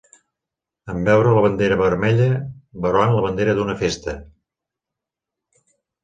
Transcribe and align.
En 0.91 1.01
veure 1.07 1.33
la 1.37 1.41
bandera 1.45 1.75
vermella, 1.81 2.29
veuran 2.85 3.13
la 3.15 3.21
bandera 3.25 3.55
d'una 3.59 3.75
festa! 3.83 4.17